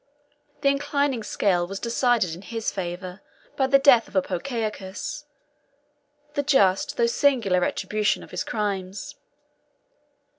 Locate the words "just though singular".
6.41-7.59